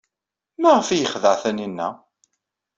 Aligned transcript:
Maɣef 0.61 0.87
ay 0.89 0.99
yexdeɛ 1.01 1.35
Taninna? 1.41 1.89